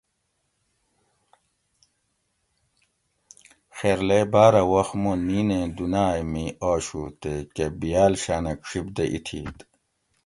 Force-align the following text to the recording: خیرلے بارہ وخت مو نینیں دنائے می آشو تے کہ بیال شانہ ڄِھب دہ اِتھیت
خیرلے 3.77 4.21
بارہ 4.33 4.63
وخت 4.71 4.93
مو 5.01 5.11
نینیں 5.25 5.67
دنائے 5.77 6.21
می 6.31 6.45
آشو 6.69 7.03
تے 7.21 7.33
کہ 7.55 7.65
بیال 7.79 8.13
شانہ 8.23 8.53
ڄِھب 8.65 8.85
دہ 8.95 9.03
اِتھیت 9.13 9.57